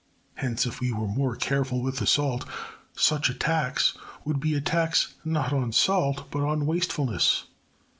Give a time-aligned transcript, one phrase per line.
[0.33, 2.43] Hence, if we were more careful with the salt,
[2.95, 7.43] such a tax would be a tax not on salt but on wastefulness.